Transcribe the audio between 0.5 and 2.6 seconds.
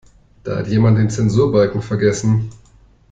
hat jemand den Zensurbalken vergessen.